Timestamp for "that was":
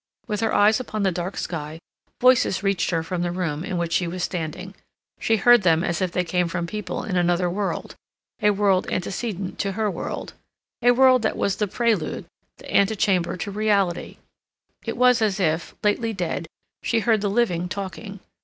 11.21-11.57